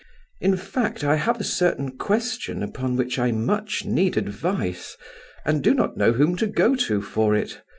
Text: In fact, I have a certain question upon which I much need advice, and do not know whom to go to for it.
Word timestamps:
In 0.39 0.57
fact, 0.57 1.03
I 1.03 1.17
have 1.17 1.39
a 1.39 1.43
certain 1.43 1.95
question 1.95 2.63
upon 2.63 2.95
which 2.95 3.19
I 3.19 3.31
much 3.31 3.85
need 3.85 4.17
advice, 4.17 4.97
and 5.45 5.61
do 5.63 5.75
not 5.75 5.95
know 5.95 6.13
whom 6.13 6.35
to 6.37 6.47
go 6.47 6.73
to 6.75 7.03
for 7.03 7.35
it. 7.35 7.61